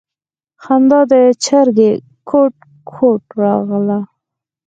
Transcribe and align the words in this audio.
خندا 0.63 0.99
د 1.11 1.13
چرگې 1.43 1.91
کوټ 2.29 2.55
کوټ 2.91 3.23
راغله. 3.41 3.99